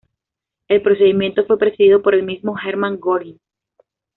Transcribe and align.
El 0.67 0.81
procedimiento 0.81 1.45
fue 1.45 1.59
presidido 1.59 2.01
por 2.01 2.15
el 2.15 2.23
mismo 2.23 2.55
Hermann 2.57 2.99
Göring. 2.99 3.39